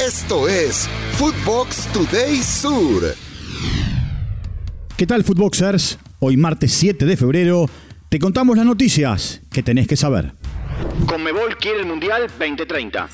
Esto 0.00 0.48
es 0.48 0.88
Footbox 1.18 1.86
Today 1.92 2.36
Sur. 2.36 3.14
¿Qué 4.96 5.06
tal, 5.06 5.22
Footboxers? 5.24 5.98
Hoy 6.20 6.38
martes 6.38 6.72
7 6.72 7.04
de 7.04 7.18
febrero 7.18 7.66
te 8.08 8.18
contamos 8.18 8.56
las 8.56 8.64
noticias 8.64 9.42
que 9.52 9.62
tenés 9.62 9.86
que 9.86 9.96
saber. 9.96 10.32
Conmebol 11.04 11.54
quiere 11.58 11.80
el 11.80 11.86
Mundial 11.86 12.28
2030. 12.28 13.08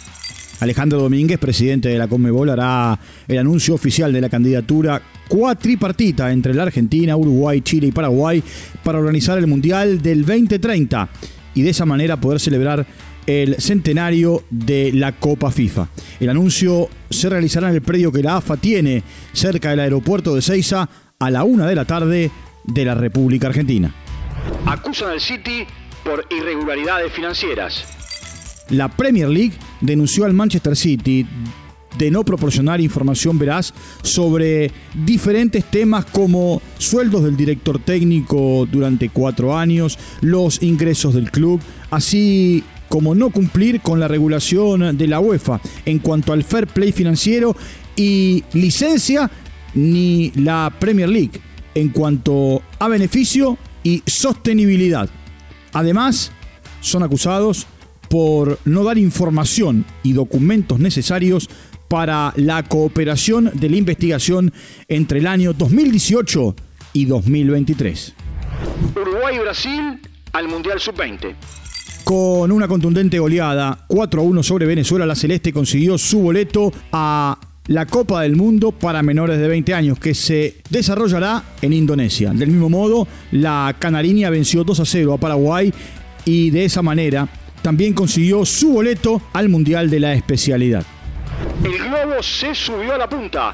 Alejandro 0.61 1.01
Domínguez, 1.01 1.41
presidente 1.41 1.88
de 1.88 1.99
la 1.99 2.06
Conmebol, 2.06 2.51
hará 2.51 2.96
el 3.26 3.38
anuncio 3.38 3.74
oficial 3.74 4.12
de 4.12 4.21
la 4.21 4.28
candidatura 4.28 5.03
cuatripartita 5.26 6.30
entre 6.30 6.54
la 6.54 6.62
Argentina, 6.62 7.16
Uruguay, 7.16 7.62
Chile 7.62 7.88
y 7.88 7.92
Paraguay 7.92 8.40
para 8.84 9.00
organizar 9.00 9.37
el 9.38 9.48
Mundial 9.48 10.00
del 10.00 10.24
2030 10.24 11.08
y 11.56 11.62
de 11.62 11.71
esa 11.71 11.84
manera 11.84 12.21
poder 12.21 12.38
celebrar 12.38 12.87
el 13.27 13.56
centenario 13.61 14.45
de 14.51 14.92
la 14.92 15.13
Copa 15.13 15.51
FIFA. 15.51 15.88
El 16.20 16.30
anuncio 16.30 16.88
se 17.11 17.29
realizará 17.29 17.69
en 17.69 17.74
el 17.74 17.83
predio 17.83 18.12
que 18.12 18.23
la 18.23 18.37
AFA 18.37 18.56
tiene 18.56 19.02
cerca 19.33 19.70
del 19.70 19.80
aeropuerto 19.80 20.34
de 20.34 20.42
Ceiza 20.42 20.88
a 21.19 21.30
la 21.30 21.45
una 21.45 21.66
de 21.66 21.74
la 21.74 21.84
tarde 21.84 22.30
de 22.64 22.84
la 22.84 22.95
República 22.95 23.48
Argentina. 23.48 23.92
Acusan 24.66 25.10
al 25.10 25.20
City 25.20 25.66
por 26.05 26.24
irregularidades 26.30 27.12
financieras. 27.12 27.84
La 28.70 28.88
Premier 28.88 29.28
League 29.28 29.55
denunció 29.80 30.24
al 30.24 30.33
Manchester 30.33 30.77
City 30.77 31.27
de 31.98 32.11
no 32.11 32.24
proporcionar 32.24 32.80
información 32.80 33.38
veraz 33.38 33.72
sobre 34.02 34.70
diferentes 34.95 35.64
temas 35.64 36.05
como 36.05 36.61
sueldos 36.78 37.24
del 37.24 37.36
director 37.36 37.78
técnico 37.78 38.66
durante 38.70 39.08
cuatro 39.08 39.56
años, 39.56 39.98
los 40.20 40.62
ingresos 40.62 41.14
del 41.14 41.30
club, 41.30 41.61
así 41.91 42.64
como 42.88 43.14
no 43.14 43.30
cumplir 43.30 43.80
con 43.80 44.00
la 44.00 44.08
regulación 44.08 44.96
de 44.96 45.06
la 45.06 45.20
UEFA 45.20 45.60
en 45.84 45.98
cuanto 45.98 46.32
al 46.32 46.44
fair 46.44 46.66
play 46.66 46.92
financiero 46.92 47.56
y 47.96 48.44
licencia 48.52 49.30
ni 49.74 50.30
la 50.34 50.72
Premier 50.78 51.08
League 51.08 51.41
en 51.74 51.91
cuanto 51.91 52.62
a 52.78 52.88
beneficio 52.88 53.58
y 53.83 54.02
sostenibilidad. 54.06 55.08
Además, 55.72 56.33
son 56.80 57.02
acusados 57.02 57.66
por 58.08 58.58
no 58.64 58.84
dar 58.84 58.98
información 58.98 59.84
y 60.02 60.12
documentos 60.12 60.78
necesarios 60.78 61.48
para 61.89 62.33
la 62.36 62.62
cooperación 62.62 63.50
de 63.55 63.68
la 63.68 63.77
investigación 63.77 64.52
entre 64.89 65.18
el 65.18 65.27
año 65.27 65.52
2018 65.52 66.56
y 66.94 67.05
2023. 67.05 68.14
Uruguay 68.96 69.36
y 69.36 69.39
Brasil 69.41 70.00
al 70.33 70.48
Mundial 70.48 70.80
Sub-20. 70.80 71.34
Con 72.06 72.52
una 72.52 72.68
contundente 72.68 73.18
goleada 73.18 73.76
4 73.88 74.20
a 74.20 74.24
1 74.24 74.42
sobre 74.44 74.64
Venezuela, 74.64 75.04
la 75.04 75.16
Celeste 75.16 75.52
consiguió 75.52 75.98
su 75.98 76.20
boleto 76.20 76.72
a 76.92 77.36
la 77.66 77.84
Copa 77.84 78.22
del 78.22 78.36
Mundo 78.36 78.70
para 78.70 79.02
menores 79.02 79.40
de 79.40 79.48
20 79.48 79.74
años 79.74 79.98
que 79.98 80.14
se 80.14 80.58
desarrollará 80.70 81.42
en 81.60 81.72
Indonesia. 81.72 82.30
Del 82.32 82.50
mismo 82.50 82.68
modo, 82.70 83.08
la 83.32 83.74
Canariña 83.77 84.30
venció 84.30 84.62
2 84.62 84.78
a 84.78 84.84
0 84.84 85.14
a 85.14 85.18
Paraguay 85.18 85.74
y 86.24 86.50
de 86.50 86.66
esa 86.66 86.80
manera 86.80 87.28
también 87.60 87.92
consiguió 87.92 88.44
su 88.44 88.74
boleto 88.74 89.20
al 89.32 89.48
Mundial 89.48 89.90
de 89.90 89.98
la 89.98 90.14
especialidad. 90.14 90.84
El 91.64 91.77
globo 91.77 92.22
se 92.22 92.54
subió 92.54 92.94
a 92.94 92.98
la 92.98 93.08
punta. 93.08 93.52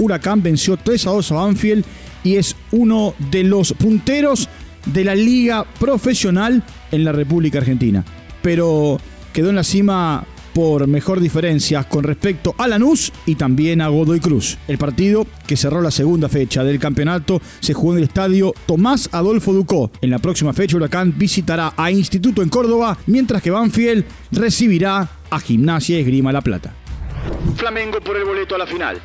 Huracán 0.00 0.42
venció 0.42 0.76
3 0.76 1.06
a 1.06 1.10
2 1.10 1.30
a 1.30 1.34
Banfield 1.36 1.84
y 2.24 2.34
es 2.34 2.56
uno 2.72 3.14
de 3.30 3.44
los 3.44 3.72
punteros 3.74 4.48
de 4.92 5.04
la 5.04 5.14
liga 5.14 5.64
profesional 5.78 6.62
en 6.90 7.04
la 7.04 7.12
República 7.12 7.58
Argentina. 7.58 8.04
Pero 8.42 9.00
quedó 9.32 9.50
en 9.50 9.56
la 9.56 9.64
cima 9.64 10.24
por 10.58 10.88
mejor 10.88 11.20
diferencia 11.20 11.84
con 11.84 12.02
respecto 12.02 12.54
a 12.58 12.66
Lanús 12.66 13.12
y 13.26 13.36
también 13.36 13.80
a 13.80 13.86
Godoy 13.88 14.18
Cruz. 14.18 14.58
El 14.66 14.76
partido, 14.76 15.24
que 15.46 15.56
cerró 15.56 15.80
la 15.80 15.92
segunda 15.92 16.28
fecha 16.28 16.64
del 16.64 16.80
campeonato, 16.80 17.40
se 17.60 17.74
jugó 17.74 17.92
en 17.92 17.98
el 17.98 18.04
estadio 18.04 18.52
Tomás 18.66 19.08
Adolfo 19.12 19.52
Ducó. 19.52 19.92
En 20.00 20.10
la 20.10 20.18
próxima 20.18 20.52
fecha, 20.52 20.76
Huracán 20.76 21.14
visitará 21.16 21.74
a 21.76 21.92
Instituto 21.92 22.42
en 22.42 22.48
Córdoba, 22.48 22.98
mientras 23.06 23.40
que 23.40 23.52
Banfield 23.52 24.04
recibirá 24.32 25.08
a 25.30 25.38
Gimnasia 25.38 25.98
Esgrima 25.98 26.32
La 26.32 26.40
Plata. 26.40 26.74
Flamengo 27.56 28.00
por 28.00 28.16
el 28.16 28.24
boleto 28.24 28.56
a 28.56 28.58
la 28.58 28.66
final. 28.66 29.00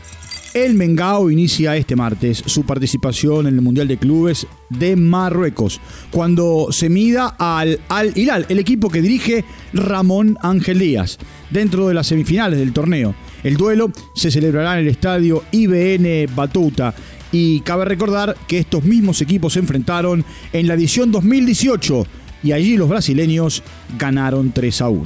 El 0.54 0.76
Mengao 0.76 1.32
inicia 1.32 1.76
este 1.76 1.96
martes 1.96 2.44
su 2.46 2.64
participación 2.64 3.48
en 3.48 3.56
el 3.56 3.62
Mundial 3.62 3.88
de 3.88 3.98
Clubes 3.98 4.46
de 4.70 4.96
Marruecos, 4.96 5.82
cuando 6.12 6.68
se 6.70 6.90
mida 6.90 7.36
al 7.40 7.80
Al 7.90 8.16
Hilal, 8.16 8.46
el 8.50 8.60
equipo 8.60 8.92
que 8.92 9.02
dirige 9.02 9.46
Ramón 9.74 10.38
Ángel 10.44 10.78
Díaz, 10.78 11.18
dentro 11.50 11.88
de 11.88 11.96
las 11.96 12.06
semifinales 12.06 12.60
del 12.60 12.72
torneo. 12.72 13.16
El 13.44 13.58
duelo 13.58 13.92
se 14.14 14.30
celebrará 14.30 14.74
en 14.74 14.86
el 14.86 14.90
estadio 14.90 15.44
IBN 15.52 16.28
Batuta 16.36 16.94
y 17.32 17.62
cabe 17.62 17.86
recordar 17.86 18.38
que 18.48 18.60
estos 18.60 18.84
mismos 18.84 19.22
equipos 19.22 19.54
se 19.54 19.60
enfrentaron 19.60 20.24
en 20.52 20.68
la 20.68 20.76
edición 20.76 21.12
2018 21.12 22.06
y 22.44 22.52
allí 22.52 22.78
los 22.78 22.90
brasileños 22.90 23.64
ganaron 23.98 24.52
3 24.52 24.82
a 24.82 24.90
1. 24.90 25.06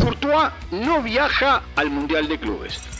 Courtois 0.00 0.50
no 0.72 1.00
viaja 1.04 1.62
al 1.76 1.90
Mundial 1.90 2.26
de 2.26 2.40
Clubes. 2.40 2.91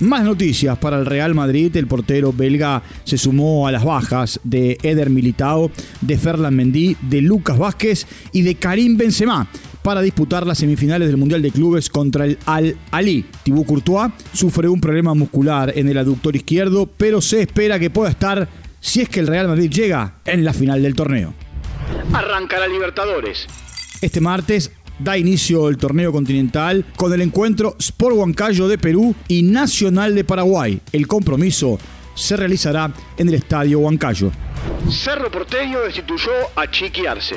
Más 0.00 0.22
noticias 0.22 0.78
para 0.78 0.96
el 0.96 1.06
Real 1.06 1.34
Madrid. 1.34 1.76
El 1.76 1.88
portero 1.88 2.32
belga 2.32 2.82
se 3.02 3.18
sumó 3.18 3.66
a 3.66 3.72
las 3.72 3.84
bajas 3.84 4.38
de 4.44 4.78
Eder 4.82 5.10
Militao, 5.10 5.72
de 6.00 6.16
Ferland 6.16 6.56
Mendy, 6.56 6.96
de 7.00 7.20
Lucas 7.20 7.58
Vázquez 7.58 8.06
y 8.32 8.42
de 8.42 8.54
Karim 8.54 8.96
Benzema 8.96 9.48
para 9.82 10.00
disputar 10.00 10.46
las 10.46 10.58
semifinales 10.58 11.08
del 11.08 11.16
Mundial 11.16 11.42
de 11.42 11.50
Clubes 11.50 11.88
contra 11.88 12.26
el 12.26 12.38
Al 12.46 12.76
Ali. 12.92 13.24
Thibaut 13.42 13.66
Courtois 13.66 14.12
sufre 14.32 14.68
un 14.68 14.80
problema 14.80 15.14
muscular 15.14 15.72
en 15.74 15.88
el 15.88 15.98
aductor 15.98 16.36
izquierdo, 16.36 16.86
pero 16.86 17.20
se 17.20 17.40
espera 17.40 17.78
que 17.80 17.90
pueda 17.90 18.10
estar 18.10 18.48
si 18.80 19.00
es 19.00 19.08
que 19.08 19.18
el 19.18 19.26
Real 19.26 19.48
Madrid 19.48 19.70
llega 19.70 20.18
en 20.24 20.44
la 20.44 20.52
final 20.52 20.80
del 20.80 20.94
torneo. 20.94 21.34
Arranca 22.12 22.60
la 22.60 22.68
Libertadores. 22.68 23.46
Este 24.00 24.20
martes 24.20 24.70
da 24.98 25.16
inicio 25.16 25.68
el 25.68 25.76
torneo 25.76 26.12
continental 26.12 26.84
con 26.96 27.12
el 27.12 27.20
encuentro 27.20 27.76
Sport 27.78 28.16
Huancayo 28.16 28.68
de 28.68 28.78
Perú 28.78 29.14
y 29.28 29.42
Nacional 29.42 30.14
de 30.14 30.24
Paraguay. 30.24 30.80
El 30.92 31.06
compromiso 31.06 31.78
se 32.14 32.36
realizará 32.36 32.92
en 33.16 33.28
el 33.28 33.34
Estadio 33.34 33.78
Huancayo. 33.78 34.30
Cerro 34.90 35.30
Porteño 35.30 35.80
destituyó 35.80 36.30
a 36.56 36.70
Chiqui 36.70 37.06
Arce. 37.06 37.36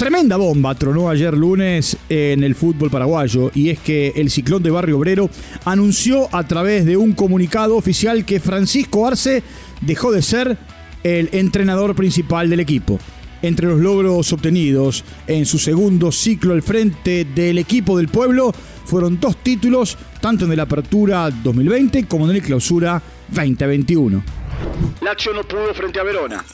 Tremenda 0.00 0.38
bomba 0.38 0.74
tronó 0.74 1.10
ayer 1.10 1.36
lunes 1.36 1.94
en 2.08 2.42
el 2.42 2.54
fútbol 2.54 2.90
paraguayo 2.90 3.50
y 3.54 3.68
es 3.68 3.78
que 3.78 4.14
el 4.16 4.30
ciclón 4.30 4.62
de 4.62 4.70
Barrio 4.70 4.96
Obrero 4.96 5.28
anunció 5.66 6.34
a 6.34 6.48
través 6.48 6.86
de 6.86 6.96
un 6.96 7.12
comunicado 7.12 7.76
oficial 7.76 8.24
que 8.24 8.40
Francisco 8.40 9.06
Arce 9.06 9.42
dejó 9.82 10.10
de 10.10 10.22
ser 10.22 10.56
el 11.02 11.28
entrenador 11.32 11.94
principal 11.94 12.48
del 12.48 12.60
equipo. 12.60 12.98
Entre 13.42 13.66
los 13.66 13.80
logros 13.80 14.32
obtenidos 14.32 15.04
en 15.26 15.46
su 15.46 15.58
segundo 15.58 16.12
ciclo 16.12 16.52
al 16.52 16.62
frente 16.62 17.24
del 17.24 17.58
equipo 17.58 17.96
del 17.96 18.08
pueblo 18.08 18.52
fueron 18.84 19.18
dos 19.18 19.36
títulos, 19.38 19.96
tanto 20.20 20.44
en 20.44 20.52
el 20.52 20.60
Apertura 20.60 21.30
2020 21.30 22.06
como 22.06 22.28
en 22.28 22.36
el 22.36 22.42
Clausura 22.42 23.00
2021. 23.28 24.22
Lazio 25.00 25.32
no 25.32 25.42
pudo 25.44 25.72
frente 25.74 26.00
a 26.00 26.02
Verona. 26.02 26.44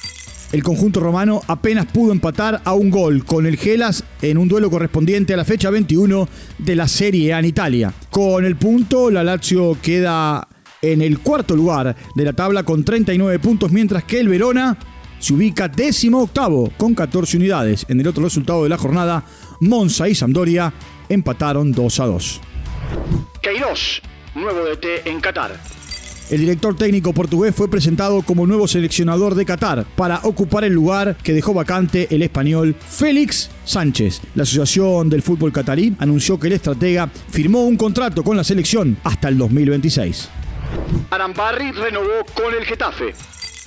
El 0.52 0.62
conjunto 0.62 1.00
romano 1.00 1.42
apenas 1.48 1.86
pudo 1.86 2.12
empatar 2.12 2.62
a 2.64 2.72
un 2.74 2.90
gol 2.90 3.24
con 3.24 3.46
el 3.46 3.56
Gelas 3.56 4.04
en 4.22 4.38
un 4.38 4.46
duelo 4.46 4.70
correspondiente 4.70 5.34
a 5.34 5.36
la 5.36 5.44
fecha 5.44 5.70
21 5.70 6.28
de 6.58 6.76
la 6.76 6.86
Serie 6.86 7.34
A 7.34 7.40
en 7.40 7.46
Italia. 7.46 7.92
Con 8.10 8.44
el 8.44 8.54
punto, 8.54 9.10
la 9.10 9.24
Lazio 9.24 9.76
queda 9.82 10.46
en 10.82 11.02
el 11.02 11.18
cuarto 11.18 11.56
lugar 11.56 11.96
de 12.14 12.24
la 12.24 12.32
tabla 12.32 12.62
con 12.62 12.84
39 12.84 13.40
puntos, 13.40 13.72
mientras 13.72 14.04
que 14.04 14.20
el 14.20 14.28
Verona 14.28 14.78
se 15.18 15.34
ubica 15.34 15.68
décimo 15.68 16.22
octavo 16.22 16.70
con 16.76 16.94
14 16.94 17.36
unidades. 17.36 17.86
En 17.88 18.00
el 18.00 18.08
otro 18.08 18.24
resultado 18.24 18.62
de 18.62 18.68
la 18.68 18.78
jornada, 18.78 19.24
Monza 19.60 20.08
y 20.08 20.14
Sampdoria 20.14 20.72
empataron 21.08 21.72
2 21.72 22.00
a 22.00 22.06
2. 22.06 22.40
Queiroz, 23.42 24.02
nuevo 24.34 24.64
DT 24.64 25.06
en 25.06 25.20
Qatar. 25.20 25.76
El 26.28 26.40
director 26.40 26.74
técnico 26.74 27.12
portugués 27.12 27.54
fue 27.54 27.70
presentado 27.70 28.20
como 28.22 28.48
nuevo 28.48 28.66
seleccionador 28.66 29.36
de 29.36 29.44
Qatar 29.44 29.86
para 29.94 30.18
ocupar 30.24 30.64
el 30.64 30.72
lugar 30.72 31.16
que 31.22 31.32
dejó 31.32 31.54
vacante 31.54 32.08
el 32.10 32.22
español 32.22 32.74
Félix 32.74 33.48
Sánchez. 33.64 34.22
La 34.34 34.42
Asociación 34.42 35.08
del 35.08 35.22
Fútbol 35.22 35.52
Catarí 35.52 35.94
anunció 36.00 36.40
que 36.40 36.48
el 36.48 36.54
estratega 36.54 37.08
firmó 37.30 37.62
un 37.62 37.76
contrato 37.76 38.24
con 38.24 38.36
la 38.36 38.42
selección 38.42 38.96
hasta 39.04 39.28
el 39.28 39.38
2026. 39.38 40.28
Arambarri 41.10 41.70
renovó 41.70 42.24
con 42.34 42.52
el 42.52 42.64
Getafe. 42.64 43.14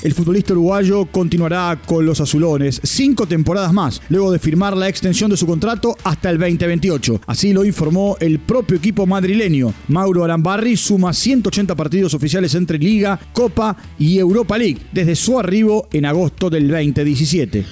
El 0.01 0.13
futbolista 0.13 0.53
uruguayo 0.53 1.05
continuará 1.07 1.77
con 1.85 2.05
los 2.05 2.21
azulones 2.21 2.79
cinco 2.83 3.27
temporadas 3.27 3.73
más, 3.73 4.01
luego 4.07 4.31
de 4.31 4.39
firmar 4.39 4.77
la 4.77 4.87
extensión 4.87 5.29
de 5.29 5.35
su 5.35 5.45
contrato 5.45 5.97
hasta 6.05 6.29
el 6.29 6.37
2028. 6.37 7.21
Así 7.27 7.51
lo 7.51 7.65
informó 7.65 8.15
el 8.21 8.39
propio 8.39 8.77
equipo 8.77 9.05
madrileño. 9.05 9.73
Mauro 9.89 10.23
Arambarri 10.23 10.77
suma 10.77 11.11
180 11.11 11.75
partidos 11.75 12.13
oficiales 12.13 12.55
entre 12.55 12.77
Liga, 12.77 13.19
Copa 13.33 13.75
y 13.97 14.17
Europa 14.17 14.57
League 14.57 14.79
desde 14.93 15.17
su 15.17 15.37
arribo 15.37 15.89
en 15.91 16.05
agosto 16.05 16.49
del 16.49 16.69
2017. 16.69 17.65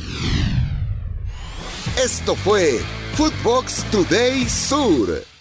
Esto 2.03 2.35
fue 2.35 2.79
Footbox 3.15 3.85
Today 3.89 4.47
Sur. 4.49 5.36